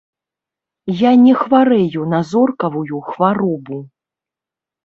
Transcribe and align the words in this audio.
Я 1.01 1.11
не 1.25 1.33
хварэю 1.41 2.01
на 2.13 2.21
зоркавую 2.31 2.99
хваробу. 3.11 3.79